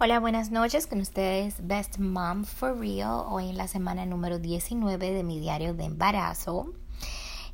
Hola, 0.00 0.18
buenas 0.18 0.50
noches. 0.50 0.88
Con 0.88 1.00
ustedes 1.00 1.68
Best 1.68 1.98
Mom 1.98 2.44
for 2.44 2.76
Real, 2.76 3.26
hoy 3.28 3.50
en 3.50 3.56
la 3.56 3.68
semana 3.68 4.04
número 4.04 4.40
19 4.40 5.12
de 5.12 5.22
mi 5.22 5.38
diario 5.38 5.72
de 5.72 5.84
embarazo. 5.84 6.72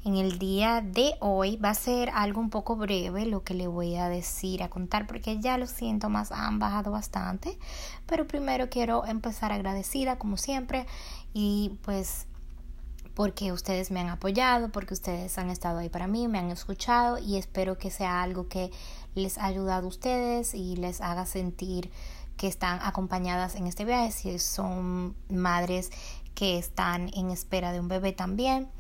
En 0.07 0.17
el 0.17 0.39
día 0.39 0.81
de 0.81 1.17
hoy 1.21 1.59
va 1.59 1.69
a 1.69 1.75
ser 1.75 2.09
algo 2.09 2.41
un 2.41 2.49
poco 2.49 2.77
breve 2.77 3.27
lo 3.27 3.45
que 3.45 3.53
le 3.53 3.67
voy 3.67 3.97
a 3.97 4.09
decir, 4.09 4.63
a 4.63 4.71
contar, 4.71 5.07
porque 5.07 5.39
ya 5.39 5.59
los 5.59 5.69
síntomas 5.69 6.33
han 6.33 6.59
bajado 6.59 6.91
bastante, 6.91 7.59
pero 8.07 8.27
primero 8.27 8.71
quiero 8.71 9.05
empezar 9.05 9.53
agradecida 9.53 10.19
como 10.19 10.39
siempre 10.39 10.87
y 11.35 11.77
pues 11.83 12.27
porque 13.15 13.53
ustedes 13.53 13.91
me 13.91 14.01
han 14.01 14.09
apoyado, 14.09 14.71
porque 14.71 14.95
ustedes 14.95 15.37
han 15.37 15.51
estado 15.51 15.81
ahí 15.81 15.91
para 15.91 16.07
mí, 16.07 16.27
me 16.27 16.39
han 16.39 16.51
escuchado 16.51 17.19
y 17.19 17.37
espero 17.37 17.77
que 17.77 17.91
sea 17.91 18.23
algo 18.23 18.49
que 18.49 18.71
les 19.15 19.37
ha 19.37 19.45
ayudado 19.45 19.85
a 19.85 19.89
ustedes 19.89 20.55
y 20.55 20.77
les 20.77 21.03
haga 21.03 21.27
sentir 21.27 21.91
que 22.41 22.47
están 22.47 22.79
acompañadas 22.81 23.55
en 23.55 23.67
este 23.67 23.85
viaje, 23.85 24.13
si 24.13 24.39
son 24.39 25.15
madres 25.29 25.91
que 26.35 26.57
están 26.57 27.11
en 27.13 27.29
espera 27.29 27.71
de 27.71 27.81
un 27.81 27.89
bebé 27.89 28.13
también. 28.13 28.71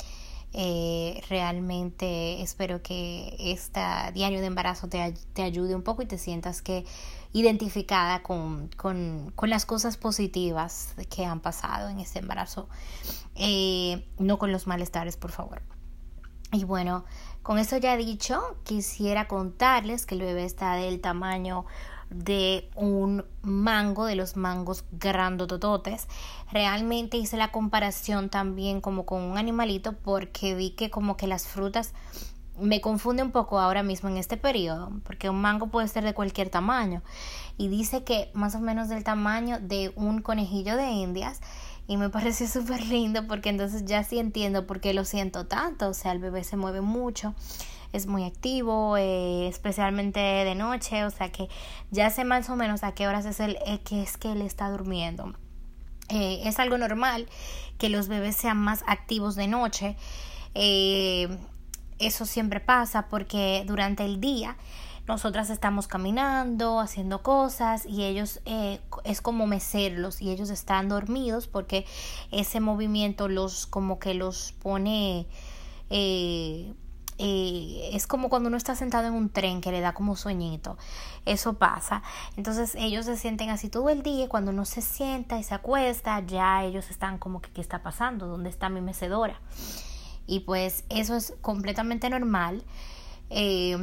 Eh, 0.54 1.22
realmente 1.28 2.40
espero 2.40 2.82
que 2.82 3.36
este 3.38 3.82
diario 4.14 4.40
de 4.40 4.46
embarazo 4.46 4.88
te, 4.88 5.42
ayude 5.42 5.74
un 5.74 5.82
poco 5.82 6.00
y 6.00 6.06
te 6.06 6.16
sientas 6.16 6.62
que 6.62 6.86
identificada 7.34 8.22
con, 8.22 8.68
con, 8.78 9.30
con, 9.36 9.50
las 9.50 9.66
cosas 9.66 9.98
positivas 9.98 10.94
que 11.10 11.26
han 11.26 11.40
pasado 11.40 11.90
en 11.90 12.00
este 12.00 12.20
embarazo, 12.20 12.66
eh, 13.34 14.08
no 14.18 14.38
con 14.38 14.52
los 14.52 14.66
malestares, 14.66 15.18
por 15.18 15.32
favor. 15.32 15.60
Y 16.50 16.64
bueno, 16.64 17.04
con 17.42 17.58
eso 17.58 17.76
ya 17.76 17.94
dicho, 17.98 18.40
quisiera 18.64 19.28
contarles 19.28 20.06
que 20.06 20.14
el 20.14 20.22
bebé 20.22 20.46
está 20.46 20.76
del 20.76 21.02
tamaño 21.02 21.66
de 22.10 22.68
un 22.74 23.24
mango, 23.42 24.04
de 24.04 24.16
los 24.16 24.36
mangos 24.36 24.84
grandotototes. 24.92 26.08
Realmente 26.52 27.16
hice 27.16 27.36
la 27.36 27.52
comparación 27.52 28.28
también 28.28 28.80
como 28.80 29.06
con 29.06 29.22
un 29.22 29.38
animalito 29.38 29.92
porque 29.92 30.54
vi 30.54 30.70
que 30.70 30.90
como 30.90 31.16
que 31.16 31.26
las 31.26 31.46
frutas 31.46 31.94
me 32.58 32.80
confunde 32.80 33.22
un 33.22 33.30
poco 33.30 33.58
ahora 33.58 33.82
mismo 33.82 34.08
en 34.08 34.18
este 34.18 34.36
periodo, 34.36 34.92
porque 35.04 35.30
un 35.30 35.40
mango 35.40 35.68
puede 35.68 35.88
ser 35.88 36.04
de 36.04 36.14
cualquier 36.14 36.50
tamaño. 36.50 37.02
Y 37.56 37.68
dice 37.68 38.04
que 38.04 38.30
más 38.34 38.54
o 38.54 38.60
menos 38.60 38.88
del 38.88 39.02
tamaño 39.02 39.58
de 39.60 39.92
un 39.96 40.20
conejillo 40.20 40.76
de 40.76 40.90
indias. 40.90 41.40
Y 41.86 41.96
me 41.96 42.10
pareció 42.10 42.46
súper 42.46 42.86
lindo 42.86 43.26
porque 43.26 43.48
entonces 43.48 43.84
ya 43.84 44.04
sí 44.04 44.18
entiendo 44.18 44.66
por 44.66 44.80
qué 44.80 44.94
lo 44.94 45.04
siento 45.04 45.46
tanto. 45.46 45.88
O 45.88 45.94
sea, 45.94 46.12
el 46.12 46.18
bebé 46.18 46.44
se 46.44 46.56
mueve 46.56 46.80
mucho 46.80 47.34
es 47.92 48.06
muy 48.06 48.24
activo, 48.24 48.96
eh, 48.96 49.48
especialmente 49.48 50.20
de 50.20 50.54
noche, 50.54 51.04
o 51.04 51.10
sea 51.10 51.30
que 51.30 51.48
ya 51.90 52.10
sé 52.10 52.24
más 52.24 52.48
o 52.50 52.56
menos 52.56 52.84
a 52.84 52.92
qué 52.92 53.08
horas 53.08 53.26
es 53.26 53.40
el 53.40 53.56
eh, 53.66 53.80
que 53.84 54.02
es 54.02 54.16
que 54.16 54.32
él 54.32 54.42
está 54.42 54.70
durmiendo. 54.70 55.34
Eh, 56.08 56.42
es 56.44 56.58
algo 56.58 56.78
normal 56.78 57.28
que 57.78 57.88
los 57.88 58.08
bebés 58.08 58.36
sean 58.36 58.58
más 58.58 58.82
activos 58.86 59.36
de 59.36 59.46
noche. 59.46 59.96
eso 60.54 62.26
siempre 62.26 62.60
pasa 62.60 63.08
porque 63.08 63.64
durante 63.66 64.04
el 64.04 64.20
día 64.20 64.56
nosotras 65.06 65.50
estamos 65.50 65.86
caminando, 65.86 66.80
haciendo 66.80 67.22
cosas 67.22 67.84
y 67.86 68.04
ellos 68.04 68.40
es 69.04 69.20
como 69.20 69.46
mecerlos 69.46 70.22
y 70.22 70.30
ellos 70.30 70.50
están 70.50 70.88
dormidos 70.88 71.46
porque 71.46 71.84
ese 72.30 72.60
movimiento 72.60 73.28
los 73.28 73.66
como 73.66 73.98
que 73.98 74.14
los 74.14 74.52
pone 74.52 75.26
es 77.20 78.06
como 78.06 78.28
cuando 78.28 78.48
uno 78.48 78.56
está 78.56 78.74
sentado 78.74 79.06
en 79.06 79.14
un 79.14 79.28
tren 79.28 79.60
que 79.60 79.72
le 79.72 79.80
da 79.80 79.92
como 79.92 80.16
sueñito. 80.16 80.78
Eso 81.26 81.54
pasa. 81.54 82.02
Entonces 82.36 82.74
ellos 82.76 83.06
se 83.06 83.16
sienten 83.16 83.50
así 83.50 83.68
todo 83.68 83.90
el 83.90 84.02
día 84.02 84.28
cuando 84.28 84.50
uno 84.50 84.64
se 84.64 84.80
sienta 84.80 85.38
y 85.38 85.42
se 85.42 85.54
acuesta, 85.54 86.20
ya 86.20 86.64
ellos 86.64 86.90
están 86.90 87.18
como 87.18 87.40
que 87.40 87.50
¿qué 87.50 87.60
está 87.60 87.82
pasando? 87.82 88.26
¿Dónde 88.26 88.48
está 88.48 88.68
mi 88.68 88.80
mecedora? 88.80 89.40
Y 90.26 90.40
pues 90.40 90.84
eso 90.88 91.16
es 91.16 91.34
completamente 91.40 92.08
normal. 92.08 92.64
Eh, 93.28 93.76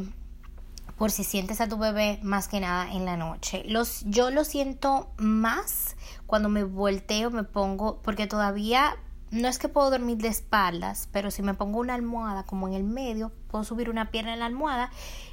por 0.97 1.12
si 1.12 1.24
sientes 1.24 1.62
a 1.62 1.70
tu 1.70 1.78
bebé 1.78 2.20
más 2.24 2.47
que 2.47 2.59
nada 2.59 2.92
en 2.92 3.06
la 3.06 3.18
noche. 3.18 3.64
Los, 3.68 4.03
yo 4.06 4.31
lo 4.31 4.44
siento 4.44 5.12
más 5.18 5.96
cuando 6.26 6.50
me 6.50 6.64
volteo, 6.64 7.30
me 7.30 7.44
pongo, 7.44 8.02
porque 8.02 8.26
todavía 8.26 8.97
no 9.30 9.48
es 9.48 9.60
que 9.60 9.68
puedo 9.68 9.90
dormir 9.90 10.18
de 10.18 10.30
espaldas, 10.30 11.10
pero 11.12 11.32
si 11.32 11.42
me 11.42 11.54
pongo 11.54 11.80
una 11.80 11.96
almohada 11.96 12.44
como 12.44 12.68
en 12.68 12.74
el 12.74 12.84
medio, 12.84 13.32
puedo 13.50 13.64
subir 13.64 13.90
una 13.90 14.10
pierna 14.10 14.34
en 14.34 14.40
la 14.40 14.46
almohada 14.46 14.90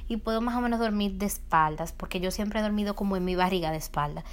y 0.07 0.17
puedo 0.17 0.41
más 0.41 0.55
o 0.55 0.61
menos 0.61 0.79
dormir 0.79 1.13
de 1.13 1.25
espaldas, 1.25 1.93
porque 1.93 2.19
yo 2.19 2.29
siempre 2.31 2.59
he 2.59 2.63
dormido 2.63 2.95
como 2.95 3.15
en 3.15 3.23
mi 3.23 3.35
barriga 3.35 3.71
de 3.71 3.77
espalda 3.77 4.23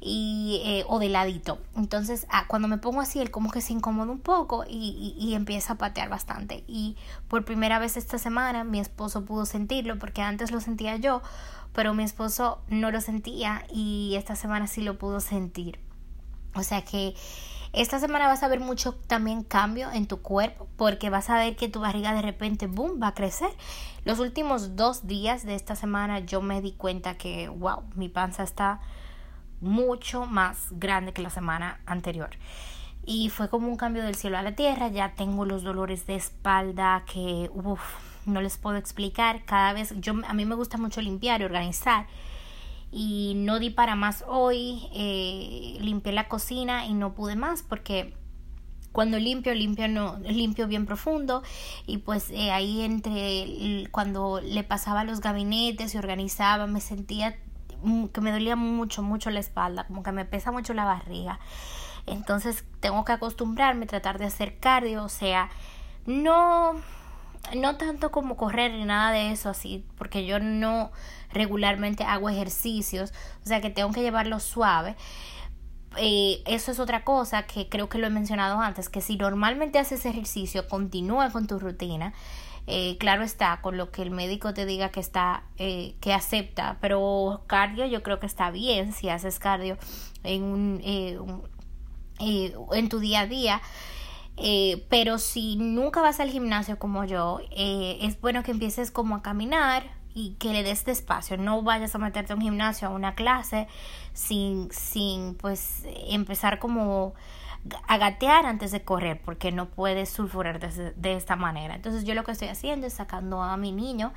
y, 0.00 0.62
eh, 0.64 0.84
o 0.88 0.98
de 0.98 1.08
ladito. 1.08 1.58
Entonces, 1.76 2.26
ah, 2.28 2.46
cuando 2.48 2.66
me 2.66 2.78
pongo 2.78 3.00
así, 3.00 3.20
él 3.20 3.30
como 3.30 3.50
que 3.50 3.60
se 3.60 3.72
incomoda 3.72 4.10
un 4.10 4.20
poco 4.20 4.64
y, 4.68 5.14
y, 5.16 5.24
y 5.24 5.34
empieza 5.34 5.74
a 5.74 5.78
patear 5.78 6.08
bastante. 6.08 6.64
Y 6.66 6.96
por 7.28 7.44
primera 7.44 7.78
vez 7.78 7.96
esta 7.96 8.18
semana 8.18 8.64
mi 8.64 8.80
esposo 8.80 9.24
pudo 9.24 9.46
sentirlo, 9.46 9.98
porque 9.98 10.22
antes 10.22 10.50
lo 10.50 10.60
sentía 10.60 10.96
yo, 10.96 11.22
pero 11.72 11.94
mi 11.94 12.02
esposo 12.02 12.58
no 12.68 12.90
lo 12.90 13.00
sentía 13.00 13.64
y 13.72 14.14
esta 14.16 14.34
semana 14.34 14.66
sí 14.66 14.82
lo 14.82 14.98
pudo 14.98 15.20
sentir. 15.20 15.78
O 16.54 16.62
sea 16.64 16.82
que 16.82 17.14
esta 17.72 17.98
semana 17.98 18.26
vas 18.26 18.42
a 18.42 18.48
ver 18.48 18.60
mucho 18.60 18.94
también 18.94 19.42
cambio 19.44 19.90
en 19.92 20.06
tu 20.06 20.22
cuerpo 20.22 20.68
porque 20.76 21.10
vas 21.10 21.30
a 21.30 21.38
ver 21.38 21.56
que 21.56 21.68
tu 21.68 21.80
barriga 21.80 22.14
de 22.14 22.22
repente, 22.22 22.66
boom, 22.66 23.00
va 23.02 23.08
a 23.08 23.14
crecer. 23.14 23.50
Los 24.04 24.20
últimos 24.20 24.76
dos 24.76 25.06
días 25.06 25.44
de 25.44 25.54
esta 25.54 25.76
semana 25.76 26.20
yo 26.20 26.40
me 26.40 26.62
di 26.62 26.72
cuenta 26.72 27.16
que, 27.16 27.48
wow, 27.48 27.82
mi 27.94 28.08
panza 28.08 28.42
está 28.42 28.80
mucho 29.60 30.26
más 30.26 30.68
grande 30.70 31.12
que 31.12 31.22
la 31.22 31.30
semana 31.30 31.80
anterior. 31.86 32.30
Y 33.04 33.30
fue 33.30 33.48
como 33.48 33.68
un 33.68 33.76
cambio 33.76 34.02
del 34.02 34.14
cielo 34.14 34.38
a 34.38 34.42
la 34.42 34.54
tierra. 34.54 34.88
Ya 34.88 35.14
tengo 35.14 35.46
los 35.46 35.62
dolores 35.62 36.06
de 36.06 36.14
espalda 36.14 37.04
que, 37.06 37.50
no 38.26 38.40
les 38.40 38.58
puedo 38.58 38.76
explicar. 38.76 39.44
Cada 39.44 39.72
vez, 39.72 39.94
yo, 39.98 40.12
a 40.26 40.34
mí 40.34 40.44
me 40.44 40.54
gusta 40.54 40.76
mucho 40.76 41.00
limpiar 41.00 41.40
y 41.40 41.44
organizar 41.44 42.06
y 42.90 43.34
no 43.36 43.58
di 43.58 43.70
para 43.70 43.94
más 43.94 44.24
hoy, 44.26 44.88
eh, 44.94 45.78
limpié 45.80 46.12
la 46.12 46.28
cocina 46.28 46.86
y 46.86 46.94
no 46.94 47.14
pude 47.14 47.36
más 47.36 47.62
porque 47.62 48.14
cuando 48.92 49.18
limpio, 49.18 49.54
limpio, 49.54 49.88
no, 49.88 50.18
limpio 50.20 50.66
bien 50.66 50.86
profundo 50.86 51.42
y 51.86 51.98
pues 51.98 52.30
eh, 52.30 52.50
ahí 52.50 52.80
entre 52.80 53.88
cuando 53.90 54.40
le 54.40 54.64
pasaba 54.64 55.04
los 55.04 55.20
gabinetes 55.20 55.94
y 55.94 55.98
organizaba 55.98 56.66
me 56.66 56.80
sentía 56.80 57.36
que 58.12 58.20
me 58.20 58.32
dolía 58.32 58.56
mucho, 58.56 59.02
mucho 59.02 59.30
la 59.30 59.40
espalda, 59.40 59.86
como 59.86 60.02
que 60.02 60.10
me 60.10 60.24
pesa 60.24 60.50
mucho 60.50 60.74
la 60.74 60.84
barriga. 60.84 61.38
Entonces 62.06 62.64
tengo 62.80 63.04
que 63.04 63.12
acostumbrarme, 63.12 63.86
tratar 63.86 64.18
de 64.18 64.24
hacer 64.24 64.58
cardio, 64.58 65.04
o 65.04 65.08
sea, 65.08 65.50
no 66.06 66.74
no 67.56 67.76
tanto 67.76 68.10
como 68.10 68.36
correr 68.36 68.72
ni 68.72 68.84
nada 68.84 69.12
de 69.12 69.32
eso 69.32 69.48
así, 69.48 69.84
porque 69.96 70.26
yo 70.26 70.40
no 70.40 70.90
regularmente 71.32 72.04
hago 72.04 72.28
ejercicios, 72.28 73.12
o 73.44 73.46
sea 73.46 73.60
que 73.60 73.70
tengo 73.70 73.92
que 73.92 74.02
llevarlo 74.02 74.40
suave. 74.40 74.96
Eh, 75.96 76.42
eso 76.46 76.70
es 76.70 76.80
otra 76.80 77.02
cosa 77.02 77.44
que 77.44 77.68
creo 77.68 77.88
que 77.88 77.98
lo 77.98 78.06
he 78.06 78.10
mencionado 78.10 78.60
antes, 78.60 78.88
que 78.88 79.00
si 79.00 79.16
normalmente 79.16 79.78
haces 79.78 80.04
ejercicio, 80.06 80.68
continúa 80.68 81.30
con 81.30 81.46
tu 81.46 81.58
rutina. 81.58 82.12
Eh, 82.66 82.98
claro 82.98 83.22
está, 83.22 83.60
con 83.62 83.78
lo 83.78 83.90
que 83.90 84.02
el 84.02 84.10
médico 84.10 84.52
te 84.52 84.66
diga 84.66 84.90
que 84.90 85.00
está, 85.00 85.44
eh, 85.56 85.94
que 86.00 86.12
acepta, 86.12 86.76
pero 86.82 87.44
cardio 87.46 87.86
yo 87.86 88.02
creo 88.02 88.20
que 88.20 88.26
está 88.26 88.50
bien 88.50 88.92
si 88.92 89.08
haces 89.08 89.38
cardio 89.38 89.78
en 90.22 90.42
un, 90.42 90.82
en 92.20 92.88
tu 92.90 92.98
día 92.98 93.20
a 93.20 93.26
día. 93.26 93.62
Eh, 94.40 94.86
pero 94.88 95.18
si 95.18 95.56
nunca 95.56 96.00
vas 96.00 96.20
al 96.20 96.30
gimnasio 96.30 96.78
como 96.78 97.04
yo, 97.04 97.40
eh, 97.50 97.98
es 98.02 98.20
bueno 98.20 98.42
que 98.42 98.52
empieces 98.52 98.90
como 98.90 99.16
a 99.16 99.22
caminar 99.22 99.84
y 100.14 100.34
que 100.38 100.52
le 100.52 100.62
des 100.62 100.86
espacio. 100.86 101.36
No 101.36 101.62
vayas 101.62 101.94
a 101.94 101.98
meterte 101.98 102.32
a 102.32 102.36
un 102.36 102.42
gimnasio, 102.42 102.88
a 102.88 102.90
una 102.90 103.14
clase, 103.14 103.68
sin, 104.12 104.70
sin 104.72 105.34
pues 105.34 105.82
empezar 106.08 106.58
como 106.58 107.14
a 107.86 107.98
gatear 107.98 108.46
antes 108.46 108.70
de 108.70 108.82
correr, 108.82 109.20
porque 109.20 109.50
no 109.50 109.66
puedes 109.68 110.08
sulfurar 110.08 110.60
de, 110.60 110.92
de 110.92 111.16
esta 111.16 111.36
manera. 111.36 111.74
Entonces 111.74 112.04
yo 112.04 112.14
lo 112.14 112.24
que 112.24 112.32
estoy 112.32 112.48
haciendo 112.48 112.86
es 112.86 112.94
sacando 112.94 113.42
a 113.42 113.56
mi 113.56 113.72
niño 113.72 114.12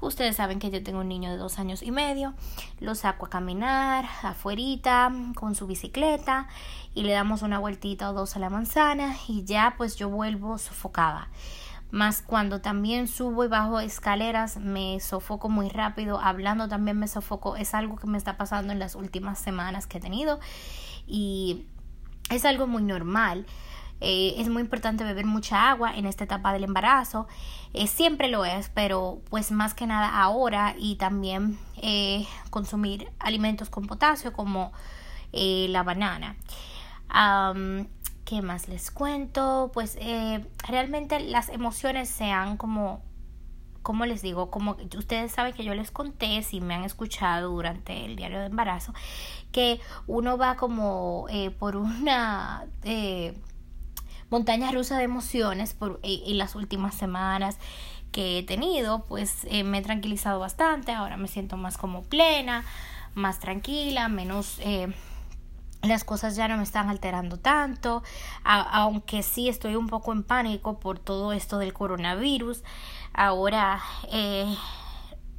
Ustedes 0.00 0.36
saben 0.36 0.58
que 0.58 0.70
yo 0.70 0.82
tengo 0.82 1.00
un 1.00 1.08
niño 1.08 1.30
de 1.30 1.36
dos 1.36 1.58
años 1.58 1.82
y 1.82 1.90
medio. 1.90 2.34
Lo 2.80 2.94
saco 2.94 3.26
a 3.26 3.30
caminar 3.30 4.04
afuerita 4.22 5.10
con 5.34 5.54
su 5.54 5.66
bicicleta 5.66 6.48
y 6.94 7.02
le 7.02 7.12
damos 7.12 7.42
una 7.42 7.58
vueltita 7.58 8.10
o 8.10 8.12
dos 8.12 8.36
a 8.36 8.38
la 8.38 8.50
manzana 8.50 9.16
y 9.26 9.44
ya 9.44 9.74
pues 9.76 9.96
yo 9.96 10.10
vuelvo 10.10 10.58
sofocada. 10.58 11.28
Más 11.90 12.20
cuando 12.20 12.60
también 12.60 13.06
subo 13.06 13.44
y 13.44 13.48
bajo 13.48 13.80
escaleras 13.80 14.56
me 14.58 14.98
sofoco 15.00 15.48
muy 15.48 15.68
rápido, 15.68 16.20
hablando 16.20 16.68
también 16.68 16.98
me 16.98 17.06
sofoco, 17.06 17.56
es 17.56 17.74
algo 17.74 17.96
que 17.96 18.08
me 18.08 18.18
está 18.18 18.36
pasando 18.36 18.72
en 18.72 18.80
las 18.80 18.96
últimas 18.96 19.38
semanas 19.38 19.86
que 19.86 19.98
he 19.98 20.00
tenido 20.00 20.40
y 21.06 21.66
es 22.28 22.44
algo 22.44 22.66
muy 22.66 22.82
normal 22.82 23.46
Eh, 24.00 24.34
es 24.38 24.48
muy 24.48 24.62
importante 24.62 25.04
beber 25.04 25.24
mucha 25.24 25.70
agua 25.70 25.96
en 25.96 26.06
esta 26.06 26.24
etapa 26.24 26.52
del 26.52 26.64
embarazo. 26.64 27.26
Eh, 27.72 27.86
siempre 27.86 28.28
lo 28.28 28.44
es, 28.44 28.68
pero 28.68 29.20
pues 29.30 29.50
más 29.52 29.74
que 29.74 29.86
nada 29.86 30.20
ahora 30.20 30.74
y 30.78 30.96
también 30.96 31.58
eh, 31.76 32.26
consumir 32.50 33.10
alimentos 33.18 33.70
con 33.70 33.86
potasio 33.86 34.32
como 34.32 34.72
la 35.32 35.82
banana. 35.82 36.36
¿Qué 38.24 38.42
más 38.42 38.68
les 38.68 38.90
cuento? 38.90 39.70
Pues 39.74 39.98
realmente 40.66 41.20
las 41.20 41.50
emociones 41.50 42.08
se 42.08 42.30
han 42.30 42.56
como 42.56 43.02
como 43.82 44.04
les 44.04 44.20
digo, 44.20 44.50
como 44.50 44.76
ustedes 44.96 45.30
saben 45.30 45.52
que 45.52 45.62
yo 45.62 45.72
les 45.74 45.92
conté, 45.92 46.42
si 46.42 46.60
me 46.60 46.74
han 46.74 46.82
escuchado 46.82 47.50
durante 47.50 48.04
el 48.04 48.16
diario 48.16 48.40
de 48.40 48.46
embarazo, 48.46 48.92
que 49.52 49.78
uno 50.08 50.36
va 50.38 50.56
como 50.56 51.26
por 51.58 51.76
una 51.76 52.64
montaña 54.30 54.70
rusa 54.72 54.98
de 54.98 55.04
emociones 55.04 55.74
por, 55.74 56.00
eh, 56.02 56.22
en 56.26 56.38
las 56.38 56.54
últimas 56.54 56.94
semanas 56.94 57.58
que 58.12 58.38
he 58.38 58.42
tenido, 58.42 59.04
pues 59.04 59.46
eh, 59.50 59.64
me 59.64 59.78
he 59.78 59.82
tranquilizado 59.82 60.40
bastante, 60.40 60.92
ahora 60.92 61.16
me 61.16 61.28
siento 61.28 61.56
más 61.56 61.76
como 61.76 62.02
plena, 62.02 62.64
más 63.14 63.38
tranquila, 63.38 64.08
menos... 64.08 64.58
Eh, 64.60 64.92
las 65.82 66.02
cosas 66.02 66.34
ya 66.34 66.48
no 66.48 66.56
me 66.56 66.64
están 66.64 66.88
alterando 66.88 67.38
tanto, 67.38 68.02
aunque 68.42 69.22
sí 69.22 69.48
estoy 69.48 69.76
un 69.76 69.86
poco 69.86 70.12
en 70.12 70.24
pánico 70.24 70.80
por 70.80 70.98
todo 70.98 71.32
esto 71.32 71.58
del 71.58 71.74
coronavirus. 71.74 72.64
Ahora 73.12 73.80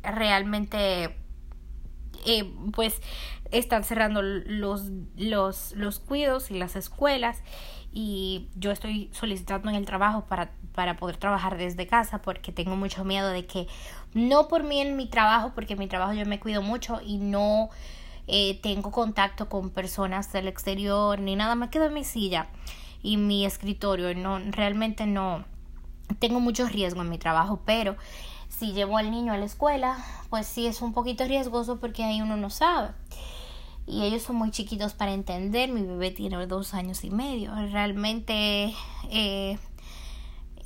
realmente 0.04 1.18
pues 2.72 3.01
están 3.51 3.83
cerrando 3.83 4.21
los, 4.21 4.91
los, 5.15 5.73
los 5.73 5.99
cuidos 5.99 6.51
y 6.51 6.55
las 6.55 6.75
escuelas 6.75 7.44
y 7.91 8.49
yo 8.55 8.71
estoy 8.71 9.09
solicitando 9.11 9.69
en 9.69 9.75
el 9.75 9.85
trabajo 9.85 10.25
para, 10.25 10.51
para 10.73 10.97
poder 10.97 11.17
trabajar 11.17 11.57
desde 11.57 11.88
casa 11.88 12.21
porque 12.21 12.51
tengo 12.51 12.75
mucho 12.75 13.03
miedo 13.03 13.29
de 13.29 13.45
que 13.45 13.67
no 14.13 14.47
por 14.47 14.63
mí 14.63 14.81
en 14.81 14.95
mi 14.95 15.07
trabajo 15.07 15.51
porque 15.55 15.73
en 15.73 15.79
mi 15.79 15.88
trabajo 15.88 16.13
yo 16.13 16.25
me 16.25 16.39
cuido 16.39 16.61
mucho 16.61 16.99
y 17.03 17.17
no 17.17 17.69
eh, 18.27 18.59
tengo 18.61 18.91
contacto 18.91 19.49
con 19.49 19.69
personas 19.69 20.31
del 20.31 20.47
exterior 20.47 21.19
ni 21.19 21.35
nada 21.35 21.55
me 21.55 21.69
quedo 21.69 21.85
en 21.85 21.94
mi 21.94 22.03
silla 22.03 22.47
y 23.01 23.17
mi 23.17 23.45
escritorio 23.45 24.13
no 24.15 24.39
realmente 24.51 25.05
no 25.05 25.45
tengo 26.19 26.39
mucho 26.39 26.67
riesgo 26.67 27.01
en 27.01 27.09
mi 27.09 27.17
trabajo 27.17 27.61
pero 27.65 27.95
si 28.49 28.73
llevo 28.73 28.97
al 28.97 29.11
niño 29.11 29.33
a 29.33 29.38
la 29.38 29.45
escuela 29.45 29.97
pues 30.29 30.45
sí 30.45 30.67
es 30.67 30.81
un 30.81 30.94
poquito 30.94 31.25
riesgoso 31.25 31.79
porque 31.79 32.03
ahí 32.03 32.21
uno 32.21 32.38
no 32.38 32.49
sabe 32.49 32.89
y 33.88 34.04
ellos 34.04 34.22
son 34.22 34.36
muy 34.36 34.51
chiquitos 34.51 34.94
para 34.94 35.13
entender. 35.13 35.72
Mi 35.72 35.81
bebé 35.81 36.12
tiene 36.12 36.45
dos 36.45 36.74
años 36.74 37.06
y 37.06 37.10
medio. 37.10 37.56
Realmente 37.72 38.74
eh, 39.10 39.57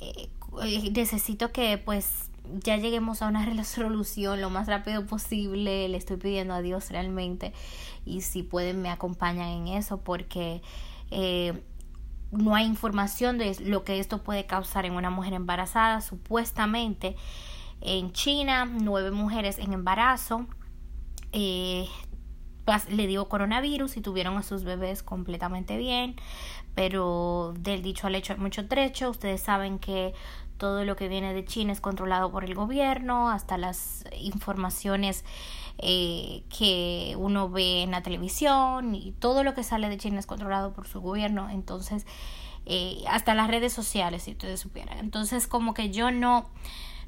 eh, 0.00 0.90
necesito 0.92 1.52
que 1.52 1.78
pues 1.78 2.30
ya 2.64 2.76
lleguemos 2.76 3.22
a 3.22 3.28
una 3.28 3.46
resolución 3.56 4.40
lo 4.40 4.50
más 4.50 4.66
rápido 4.66 5.06
posible. 5.06 5.88
Le 5.88 5.96
estoy 5.96 6.16
pidiendo 6.16 6.52
a 6.52 6.62
Dios 6.62 6.90
realmente 6.90 7.52
y 8.04 8.22
si 8.22 8.42
pueden 8.42 8.82
me 8.82 8.90
acompañan 8.90 9.48
en 9.48 9.68
eso 9.68 9.98
porque 9.98 10.60
eh, 11.12 11.62
no 12.32 12.56
hay 12.56 12.66
información 12.66 13.38
de 13.38 13.56
lo 13.60 13.84
que 13.84 14.00
esto 14.00 14.22
puede 14.22 14.46
causar 14.46 14.84
en 14.84 14.94
una 14.94 15.10
mujer 15.10 15.34
embarazada. 15.34 16.00
Supuestamente 16.00 17.14
en 17.80 18.12
China 18.12 18.64
nueve 18.64 19.12
mujeres 19.12 19.58
en 19.58 19.72
embarazo 19.72 20.46
eh, 21.32 21.86
le 22.88 23.06
dio 23.06 23.28
coronavirus 23.28 23.96
y 23.96 24.00
tuvieron 24.00 24.36
a 24.36 24.42
sus 24.42 24.64
bebés 24.64 25.02
completamente 25.02 25.76
bien, 25.76 26.16
pero 26.74 27.54
del 27.58 27.82
dicho 27.82 28.06
al 28.06 28.14
hecho 28.14 28.32
hay 28.32 28.38
mucho 28.38 28.68
trecho. 28.68 29.10
Ustedes 29.10 29.40
saben 29.40 29.78
que 29.78 30.14
todo 30.58 30.84
lo 30.84 30.94
que 30.94 31.08
viene 31.08 31.34
de 31.34 31.44
China 31.44 31.72
es 31.72 31.80
controlado 31.80 32.30
por 32.30 32.44
el 32.44 32.54
gobierno, 32.54 33.30
hasta 33.30 33.58
las 33.58 34.04
informaciones 34.16 35.24
eh, 35.78 36.44
que 36.56 37.14
uno 37.18 37.48
ve 37.48 37.82
en 37.82 37.90
la 37.90 38.02
televisión 38.02 38.94
y 38.94 39.12
todo 39.12 39.42
lo 39.42 39.54
que 39.54 39.64
sale 39.64 39.88
de 39.88 39.96
China 39.96 40.20
es 40.20 40.26
controlado 40.26 40.72
por 40.72 40.86
su 40.86 41.00
gobierno. 41.00 41.50
Entonces, 41.50 42.06
eh, 42.64 43.02
hasta 43.08 43.34
las 43.34 43.48
redes 43.48 43.72
sociales, 43.72 44.22
si 44.22 44.32
ustedes 44.32 44.60
supieran. 44.60 44.98
Entonces, 44.98 45.48
como 45.48 45.74
que 45.74 45.90
yo 45.90 46.12
no 46.12 46.48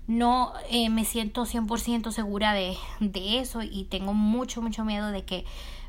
no 0.06 0.52
eh, 0.70 0.90
me 0.90 1.04
siento 1.04 1.46
100% 1.46 2.10
segura 2.10 2.52
de, 2.52 2.76
de 3.00 3.38
eso 3.38 3.62
y 3.62 3.84
tengo 3.84 4.14
mucho, 4.14 4.62
mucho 4.62 4.84
miedo 4.84 5.10
de 5.10 5.24
que 5.24 5.44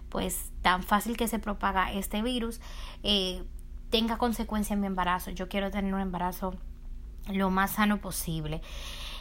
pues 0.09 0.51
tan 0.62 0.83
fácil 0.83 1.17
que 1.17 1.27
se 1.27 1.39
propaga 1.39 1.91
este 1.91 2.21
virus 2.21 2.62
eh, 3.03 3.44
tenga 3.89 4.17
consecuencia 4.17 4.73
en 4.73 4.81
mi 4.81 4.88
embarazo. 4.88 5.31
Yo 5.31 5.50
quiero 5.50 5.71
tener 5.71 5.94
un 5.94 6.00
embarazo 6.00 6.56
lo 7.27 7.50
más 7.50 7.71
sano 7.71 8.00
posible. 8.00 8.62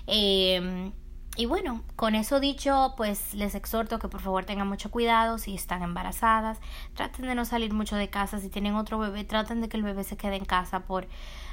Eh, 0.06 0.92
y 1.36 1.46
bueno, 1.46 1.82
con 1.96 2.14
eso 2.14 2.38
dicho, 2.38 2.94
pues 2.96 3.34
les 3.34 3.56
exhorto 3.56 3.98
que 3.98 4.08
por 4.08 4.20
favor 4.20 4.44
tengan 4.44 4.68
mucho 4.68 4.92
cuidado 4.92 5.38
si 5.38 5.54
están 5.54 5.82
embarazadas, 5.82 6.60
traten 6.94 7.26
de 7.26 7.34
no 7.34 7.44
salir 7.44 7.72
mucho 7.72 7.96
de 7.96 8.08
casa, 8.08 8.38
si 8.38 8.48
tienen 8.48 8.76
otro 8.76 9.00
bebé, 9.00 9.24
traten 9.24 9.60
de 9.60 9.68
que 9.68 9.76
el 9.76 9.82
bebé 9.82 10.04
se 10.04 10.16
quede 10.16 10.36
en 10.36 10.44
casa 10.44 10.80
por 10.80 11.08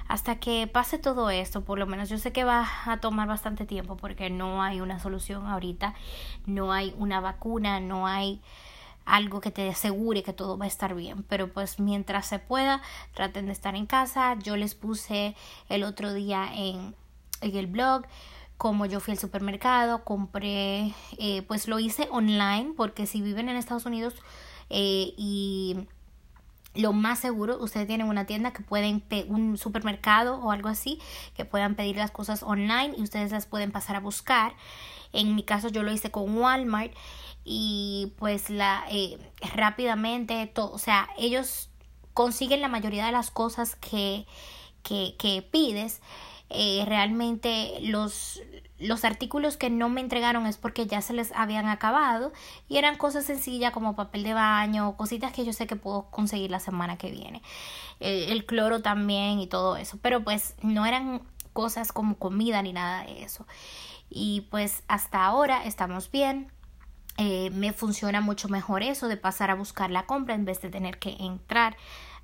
hasta 0.07 0.39
que 0.39 0.67
pase 0.67 0.97
todo 0.97 1.29
esto, 1.29 1.63
por 1.63 1.79
lo 1.79 1.87
menos 1.87 2.09
yo 2.09 2.17
sé 2.17 2.31
que 2.31 2.43
va 2.43 2.67
a 2.85 2.97
tomar 2.97 3.27
bastante 3.27 3.65
tiempo 3.65 3.97
porque 3.97 4.29
no 4.29 4.61
hay 4.61 4.81
una 4.81 4.99
solución 4.99 5.47
ahorita, 5.47 5.93
no 6.45 6.73
hay 6.73 6.93
una 6.97 7.19
vacuna, 7.19 7.79
no 7.79 8.07
hay 8.07 8.41
algo 9.05 9.41
que 9.41 9.51
te 9.51 9.69
asegure 9.69 10.23
que 10.23 10.33
todo 10.33 10.57
va 10.57 10.65
a 10.65 10.67
estar 10.67 10.93
bien, 10.95 11.23
pero 11.23 11.51
pues 11.51 11.79
mientras 11.79 12.27
se 12.27 12.39
pueda, 12.39 12.81
traten 13.13 13.47
de 13.47 13.51
estar 13.51 13.75
en 13.75 13.85
casa. 13.85 14.37
Yo 14.39 14.55
les 14.57 14.75
puse 14.75 15.35
el 15.69 15.83
otro 15.83 16.13
día 16.13 16.49
en, 16.53 16.95
en 17.41 17.55
el 17.55 17.67
blog 17.67 18.05
como 18.61 18.85
yo 18.85 18.99
fui 18.99 19.13
al 19.13 19.17
supermercado, 19.17 20.03
compré, 20.03 20.93
eh, 21.17 21.41
pues 21.47 21.67
lo 21.67 21.79
hice 21.79 22.07
online 22.11 22.73
porque 22.77 23.07
si 23.07 23.19
viven 23.19 23.49
en 23.49 23.57
Estados 23.57 23.87
Unidos 23.87 24.13
eh, 24.69 25.15
y 25.17 25.87
lo 26.73 26.93
más 26.93 27.19
seguro, 27.19 27.57
ustedes 27.61 27.87
tienen 27.87 28.07
una 28.07 28.25
tienda 28.25 28.51
que 28.51 28.63
pueden, 28.63 29.03
un 29.27 29.57
supermercado 29.57 30.39
o 30.39 30.51
algo 30.51 30.69
así, 30.69 30.99
que 31.35 31.45
puedan 31.45 31.75
pedir 31.75 31.97
las 31.97 32.11
cosas 32.11 32.43
online 32.43 32.93
y 32.97 33.01
ustedes 33.01 33.31
las 33.31 33.45
pueden 33.45 33.71
pasar 33.71 33.95
a 33.95 33.99
buscar. 33.99 34.53
En 35.13 35.35
mi 35.35 35.43
caso 35.43 35.67
yo 35.69 35.83
lo 35.83 35.91
hice 35.91 36.11
con 36.11 36.37
Walmart 36.37 36.93
y 37.43 38.13
pues 38.17 38.49
la 38.49 38.85
eh, 38.89 39.17
rápidamente, 39.55 40.47
todo, 40.47 40.71
o 40.71 40.77
sea, 40.77 41.09
ellos 41.17 41.69
consiguen 42.13 42.61
la 42.61 42.67
mayoría 42.67 43.05
de 43.05 43.11
las 43.11 43.31
cosas 43.31 43.75
que, 43.75 44.25
que, 44.83 45.15
que 45.17 45.41
pides. 45.41 46.01
Eh, 46.53 46.83
realmente 46.85 47.77
los, 47.81 48.41
los 48.81 49.05
artículos 49.05 49.57
que 49.57 49.69
no 49.69 49.89
me 49.89 50.01
entregaron 50.01 50.45
es 50.47 50.57
porque 50.57 50.87
ya 50.87 51.01
se 51.01 51.13
les 51.13 51.31
habían 51.33 51.67
acabado 51.67 52.33
y 52.67 52.77
eran 52.77 52.97
cosas 52.97 53.25
sencillas 53.25 53.71
como 53.71 53.95
papel 53.95 54.23
de 54.23 54.33
baño, 54.33 54.97
cositas 54.97 55.31
que 55.31 55.45
yo 55.45 55.53
sé 55.53 55.67
que 55.67 55.75
puedo 55.75 56.09
conseguir 56.09 56.51
la 56.51 56.59
semana 56.59 56.97
que 56.97 57.11
viene. 57.11 57.41
Eh, 57.99 58.27
el 58.29 58.45
cloro 58.45 58.81
también 58.81 59.39
y 59.39 59.47
todo 59.47 59.77
eso, 59.77 59.99
pero 60.01 60.23
pues 60.23 60.55
no 60.61 60.85
eran 60.85 61.21
cosas 61.53 61.91
como 61.91 62.15
comida 62.17 62.61
ni 62.61 62.73
nada 62.73 63.03
de 63.03 63.23
eso. 63.23 63.45
Y 64.09 64.41
pues 64.49 64.83
hasta 64.87 65.23
ahora 65.25 65.63
estamos 65.63 66.11
bien. 66.11 66.51
Eh, 67.17 67.49
me 67.51 67.73
funciona 67.73 68.21
mucho 68.21 68.47
mejor 68.47 68.83
eso 68.83 69.07
de 69.07 69.17
pasar 69.17 69.51
a 69.51 69.55
buscar 69.55 69.91
la 69.91 70.05
compra 70.05 70.33
en 70.33 70.45
vez 70.45 70.61
de 70.61 70.69
tener 70.69 70.97
que 70.97 71.17
entrar 71.19 71.77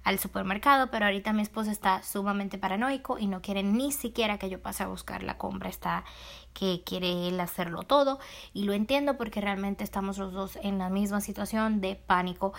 al 0.08 0.20
supermercado, 0.20 0.90
pero 0.90 1.04
ahorita 1.04 1.34
mi 1.34 1.42
esposo 1.42 1.70
está 1.70 2.02
sumamente 2.02 2.58
paranoico 2.58 3.20
y 3.20 3.28
no 3.28 3.42
quiere 3.42 3.62
ni 3.62 3.92
siquiera 3.92 4.38
que 4.38 4.50
yo 4.50 4.62
pase 4.62 4.84
a 4.84 4.88
buscar 4.88 5.22
la 5.22 5.38
compra, 5.38 5.68
está 5.68 6.06
que 6.54 6.82
quiere 6.86 7.28
él 7.28 7.38
hacerlo 7.42 7.84
todo. 7.84 8.18
Y 8.54 8.64
lo 8.64 8.72
entiendo 8.72 9.18
porque 9.18 9.42
realmente 9.42 9.84
estamos 9.84 10.18
los 10.18 10.32
dos 10.32 10.58
en 10.64 10.78
la 10.78 10.90
misma 10.90 11.20
situación 11.20 11.82
de 11.82 11.96
pánico, 11.96 12.54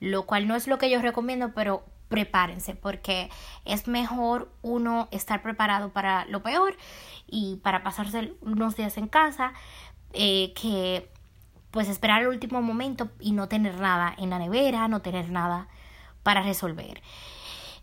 lo 0.00 0.24
cual 0.24 0.48
no 0.48 0.56
es 0.56 0.66
lo 0.66 0.78
que 0.78 0.88
yo 0.88 1.02
recomiendo, 1.02 1.52
pero 1.52 1.84
prepárense 2.08 2.74
porque 2.74 3.28
es 3.66 3.86
mejor 3.86 4.50
uno 4.62 5.08
estar 5.10 5.42
preparado 5.42 5.90
para 5.90 6.24
lo 6.24 6.42
peor 6.42 6.74
y 7.26 7.56
para 7.56 7.82
pasarse 7.82 8.32
unos 8.40 8.76
días 8.76 8.96
en 8.96 9.08
casa 9.08 9.52
eh, 10.14 10.54
que 10.54 11.10
pues 11.70 11.90
esperar 11.90 12.22
el 12.22 12.28
último 12.28 12.62
momento 12.62 13.10
y 13.20 13.32
no 13.32 13.46
tener 13.46 13.78
nada 13.78 14.14
en 14.16 14.30
la 14.30 14.38
nevera, 14.38 14.88
no 14.88 15.02
tener 15.02 15.28
nada 15.28 15.68
para 16.24 16.42
resolver. 16.42 17.00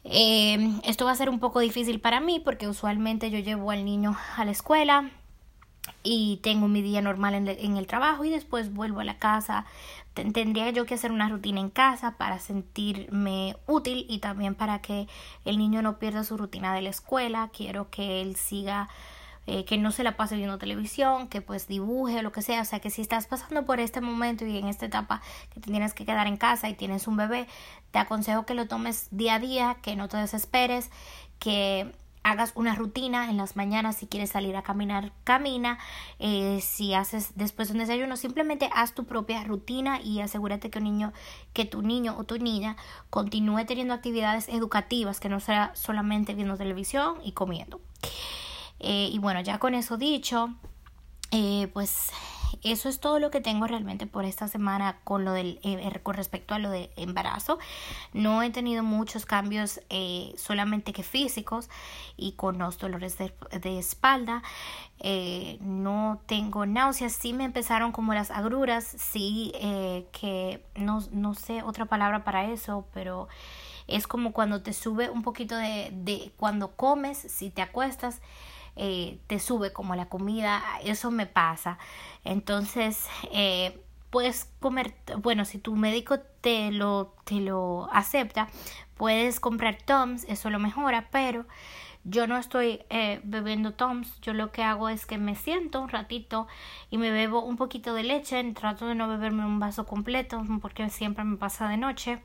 Eh, 0.03 0.57
esto 0.83 1.05
va 1.05 1.11
a 1.11 1.15
ser 1.15 1.29
un 1.29 1.39
poco 1.39 1.61
difícil 1.61 2.01
para 2.01 2.19
mí 2.19 2.41
porque 2.43 2.67
usualmente 2.67 3.31
yo 3.31 3.39
llevo 3.39 3.71
al 3.71 3.85
niño 3.85 4.17
a 4.35 4.43
la 4.43 4.51
escuela 4.51 5.11
y 6.03 6.39
tengo 6.43 6.67
mi 6.67 6.81
día 6.81 7.01
normal 7.01 7.35
en, 7.35 7.77
el 7.77 7.87
trabajo 7.87 8.25
y 8.25 8.29
después 8.29 8.73
vuelvo 8.73 8.99
a 8.99 9.03
la 9.03 9.17
casa. 9.17 9.65
Tendría 10.13 10.69
yo 10.71 10.85
que 10.85 10.95
hacer 10.95 11.11
una 11.11 11.29
rutina 11.29 11.61
en 11.61 11.69
casa 11.69 12.17
para 12.17 12.39
sentirme 12.39 13.55
útil 13.67 14.05
y 14.09 14.19
también 14.19 14.55
para 14.55 14.81
que 14.81 15.07
el 15.45 15.57
niño 15.57 15.81
no 15.81 15.99
pierda 15.99 16.23
su 16.23 16.37
rutina 16.37 16.73
de 16.73 16.81
la 16.81 16.89
escuela. 16.89 17.49
Quiero 17.55 17.89
que 17.89 18.21
él 18.21 18.35
siga 18.35 18.89
eh, 19.47 19.65
que 19.65 19.77
no 19.77 19.91
se 19.91 20.03
la 20.03 20.17
pase 20.17 20.35
viendo 20.35 20.57
televisión, 20.57 21.27
que 21.27 21.41
pues 21.41 21.67
dibuje 21.67 22.19
o 22.19 22.21
lo 22.21 22.31
que 22.31 22.41
sea. 22.41 22.61
O 22.61 22.65
sea, 22.65 22.79
que 22.79 22.89
si 22.89 23.01
estás 23.01 23.27
pasando 23.27 23.65
por 23.65 23.79
este 23.79 24.01
momento 24.01 24.45
y 24.45 24.57
en 24.57 24.67
esta 24.67 24.85
etapa 24.85 25.21
que 25.53 25.59
te 25.59 25.71
tienes 25.71 25.93
que 25.93 26.05
quedar 26.05 26.27
en 26.27 26.37
casa 26.37 26.69
y 26.69 26.75
tienes 26.75 27.07
un 27.07 27.17
bebé, 27.17 27.47
te 27.91 27.99
aconsejo 27.99 28.45
que 28.45 28.53
lo 28.53 28.67
tomes 28.67 29.07
día 29.11 29.35
a 29.35 29.39
día, 29.39 29.77
que 29.81 29.95
no 29.95 30.07
te 30.07 30.17
desesperes, 30.17 30.91
que 31.39 31.91
hagas 32.23 32.51
una 32.55 32.75
rutina 32.75 33.29
en 33.29 33.37
las 33.37 33.55
mañanas 33.55 33.95
si 33.95 34.07
quieres 34.07 34.29
salir 34.29 34.55
a 34.55 34.61
caminar 34.61 35.11
camina 35.23 35.79
eh, 36.19 36.59
si 36.61 36.93
haces 36.93 37.31
después 37.35 37.71
un 37.71 37.79
desayuno 37.79 38.15
simplemente 38.15 38.69
haz 38.73 38.93
tu 38.93 39.05
propia 39.05 39.43
rutina 39.43 39.99
y 40.01 40.21
asegúrate 40.21 40.69
que 40.69 40.77
un 40.77 40.83
niño 40.83 41.13
que 41.53 41.65
tu 41.65 41.81
niño 41.81 42.15
o 42.17 42.23
tu 42.23 42.37
niña 42.37 42.77
continúe 43.09 43.65
teniendo 43.65 43.95
actividades 43.95 44.49
educativas 44.49 45.19
que 45.19 45.29
no 45.29 45.39
sea 45.39 45.71
solamente 45.73 46.35
viendo 46.35 46.57
televisión 46.57 47.15
y 47.23 47.31
comiendo 47.31 47.81
eh, 48.83 49.09
y 49.11 49.19
bueno 49.19 49.41
ya 49.41 49.59
con 49.59 49.75
eso 49.75 49.95
dicho 49.95 50.49
eh, 51.29 51.69
pues 51.71 52.09
eso 52.63 52.89
es 52.89 52.99
todo 52.99 53.19
lo 53.19 53.29
que 53.29 53.39
tengo 53.39 53.67
realmente 53.67 54.07
por 54.07 54.25
esta 54.25 54.47
semana 54.47 54.97
con 55.03 55.23
lo 55.23 55.33
del 55.33 55.59
eh, 55.61 55.99
con 56.01 56.15
respecto 56.15 56.55
a 56.55 56.59
lo 56.59 56.69
de 56.69 56.91
embarazo. 56.95 57.59
No 58.11 58.41
he 58.43 58.49
tenido 58.49 58.83
muchos 58.83 59.25
cambios 59.25 59.79
solamente 60.35 60.93
que 60.93 61.03
físicos 61.03 61.69
y 62.17 62.33
con 62.33 62.57
los 62.57 62.77
dolores 62.77 63.17
de, 63.17 63.79
espalda. 63.79 64.43
No 65.61 66.21
tengo 66.25 66.65
náuseas. 66.65 67.13
Sí 67.13 67.33
me 67.33 67.45
empezaron 67.45 67.91
como 67.91 68.13
las 68.13 68.29
agruras 68.29 68.83
sí 68.83 69.53
que 70.11 70.63
no, 70.75 71.01
no 71.11 71.33
sé 71.33 71.63
otra 71.63 71.85
palabra 71.85 72.23
para 72.23 72.51
eso 72.51 72.85
pero 72.93 73.27
es 73.87 74.07
como 74.07 74.33
cuando 74.33 74.61
te 74.61 74.73
sube 74.73 75.09
un 75.09 75.23
poquito 75.23 75.55
de, 75.55 75.89
de 75.93 76.31
cuando 76.37 76.75
comes 76.75 77.17
si 77.17 77.49
te 77.49 77.61
acuestas 77.61 78.21
eh, 78.75 79.19
te 79.27 79.39
sube 79.39 79.73
como 79.73 79.95
la 79.95 80.07
comida, 80.07 80.61
eso 80.83 81.11
me 81.11 81.25
pasa. 81.25 81.77
Entonces, 82.23 83.07
eh, 83.31 83.81
puedes 84.09 84.49
comer, 84.59 84.93
bueno, 85.19 85.45
si 85.45 85.57
tu 85.57 85.75
médico 85.75 86.19
te 86.19 86.71
lo, 86.71 87.15
te 87.23 87.35
lo 87.35 87.89
acepta, 87.91 88.47
puedes 88.95 89.39
comprar 89.39 89.77
Toms, 89.81 90.25
eso 90.25 90.49
lo 90.49 90.59
mejora, 90.59 91.09
pero 91.11 91.45
yo 92.03 92.27
no 92.27 92.37
estoy 92.37 92.81
eh, 92.89 93.21
bebiendo 93.23 93.73
Toms, 93.73 94.19
yo 94.21 94.33
lo 94.33 94.51
que 94.51 94.63
hago 94.63 94.89
es 94.89 95.05
que 95.05 95.17
me 95.17 95.35
siento 95.35 95.81
un 95.81 95.89
ratito 95.89 96.47
y 96.89 96.97
me 96.97 97.11
bebo 97.11 97.43
un 97.43 97.57
poquito 97.57 97.93
de 97.93 98.03
leche, 98.03 98.43
trato 98.53 98.87
de 98.87 98.95
no 98.95 99.07
beberme 99.07 99.45
un 99.45 99.59
vaso 99.59 99.85
completo 99.85 100.43
porque 100.61 100.89
siempre 100.89 101.23
me 101.23 101.37
pasa 101.37 101.69
de 101.69 101.77
noche 101.77 102.21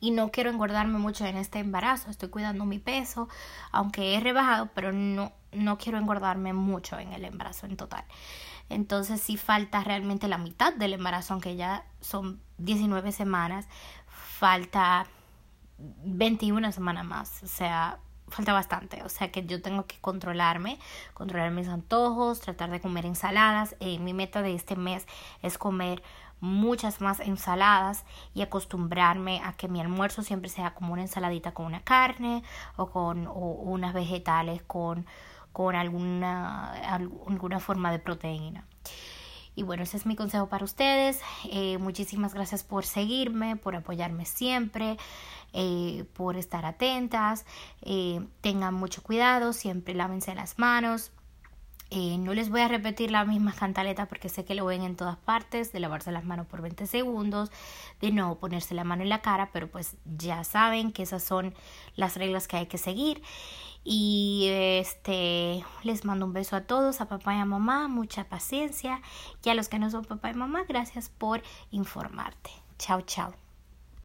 y 0.00 0.10
no 0.10 0.30
quiero 0.30 0.50
engordarme 0.50 0.98
mucho 0.98 1.24
en 1.26 1.36
este 1.36 1.58
embarazo, 1.58 2.10
estoy 2.10 2.28
cuidando 2.28 2.64
mi 2.64 2.78
peso, 2.78 3.28
aunque 3.72 4.14
he 4.14 4.20
rebajado, 4.20 4.70
pero 4.74 4.92
no, 4.92 5.32
no 5.52 5.78
quiero 5.78 5.98
engordarme 5.98 6.52
mucho 6.52 6.98
en 6.98 7.12
el 7.12 7.24
embarazo 7.24 7.66
en 7.66 7.76
total. 7.76 8.04
Entonces 8.68 9.20
sí 9.20 9.36
falta 9.36 9.84
realmente 9.84 10.28
la 10.28 10.38
mitad 10.38 10.72
del 10.72 10.94
embarazo, 10.94 11.34
aunque 11.34 11.56
ya 11.56 11.84
son 12.00 12.40
19 12.58 13.12
semanas, 13.12 13.68
falta 14.06 15.06
21 15.78 16.72
semanas 16.72 17.04
más, 17.04 17.42
o 17.42 17.46
sea, 17.46 17.98
falta 18.28 18.52
bastante, 18.52 19.02
o 19.02 19.08
sea 19.08 19.30
que 19.30 19.44
yo 19.46 19.60
tengo 19.60 19.86
que 19.86 20.00
controlarme, 20.00 20.78
controlar 21.12 21.50
mis 21.50 21.68
antojos, 21.68 22.40
tratar 22.40 22.70
de 22.70 22.80
comer 22.80 23.06
ensaladas. 23.06 23.76
Eh, 23.80 23.98
mi 23.98 24.14
meta 24.14 24.42
de 24.42 24.54
este 24.54 24.76
mes 24.76 25.06
es 25.42 25.58
comer 25.58 26.02
muchas 26.40 27.00
más 27.00 27.20
ensaladas 27.20 28.04
y 28.34 28.42
acostumbrarme 28.42 29.40
a 29.44 29.52
que 29.54 29.68
mi 29.68 29.80
almuerzo 29.80 30.22
siempre 30.22 30.50
sea 30.50 30.74
como 30.74 30.92
una 30.92 31.02
ensaladita 31.02 31.52
con 31.52 31.66
una 31.66 31.82
carne 31.82 32.42
o 32.76 32.90
con 32.90 33.26
unas 33.26 33.94
vegetales 33.94 34.62
con, 34.62 35.06
con 35.52 35.74
alguna, 35.74 36.72
alguna 36.92 37.60
forma 37.60 37.90
de 37.92 37.98
proteína. 37.98 38.64
Y 39.56 39.62
bueno, 39.62 39.84
ese 39.84 39.96
es 39.96 40.06
mi 40.06 40.16
consejo 40.16 40.48
para 40.48 40.64
ustedes. 40.64 41.20
Eh, 41.50 41.78
muchísimas 41.78 42.34
gracias 42.34 42.64
por 42.64 42.84
seguirme, 42.84 43.56
por 43.56 43.76
apoyarme 43.76 44.24
siempre, 44.24 44.96
eh, 45.52 46.04
por 46.14 46.36
estar 46.36 46.66
atentas. 46.66 47.46
Eh, 47.82 48.26
tengan 48.40 48.74
mucho 48.74 49.02
cuidado, 49.02 49.52
siempre 49.52 49.94
lávense 49.94 50.34
las 50.34 50.58
manos. 50.58 51.12
Eh, 51.90 52.18
no 52.18 52.34
les 52.34 52.50
voy 52.50 52.60
a 52.60 52.68
repetir 52.68 53.10
la 53.10 53.24
misma 53.24 53.52
cantaleta 53.58 54.06
porque 54.06 54.28
sé 54.28 54.44
que 54.44 54.54
lo 54.54 54.64
ven 54.66 54.82
en 54.82 54.96
todas 54.96 55.16
partes, 55.16 55.72
de 55.72 55.80
lavarse 55.80 56.12
las 56.12 56.24
manos 56.24 56.46
por 56.46 56.62
20 56.62 56.86
segundos, 56.86 57.50
de 58.00 58.10
no 58.10 58.34
ponerse 58.36 58.74
la 58.74 58.84
mano 58.84 59.02
en 59.02 59.08
la 59.08 59.22
cara, 59.22 59.50
pero 59.52 59.68
pues 59.68 59.96
ya 60.04 60.44
saben 60.44 60.92
que 60.92 61.02
esas 61.02 61.22
son 61.22 61.54
las 61.96 62.16
reglas 62.16 62.48
que 62.48 62.56
hay 62.56 62.66
que 62.66 62.78
seguir. 62.78 63.22
Y 63.84 64.46
este 64.50 65.62
les 65.82 66.06
mando 66.06 66.24
un 66.24 66.32
beso 66.32 66.56
a 66.56 66.62
todos, 66.62 67.02
a 67.02 67.08
papá 67.08 67.34
y 67.34 67.38
a 67.38 67.44
mamá, 67.44 67.86
mucha 67.88 68.24
paciencia. 68.24 69.02
Y 69.44 69.50
a 69.50 69.54
los 69.54 69.68
que 69.68 69.78
no 69.78 69.90
son 69.90 70.04
papá 70.04 70.30
y 70.30 70.34
mamá, 70.34 70.64
gracias 70.66 71.10
por 71.10 71.42
informarte. 71.70 72.50
Chao, 72.78 73.02
chao. 73.02 73.43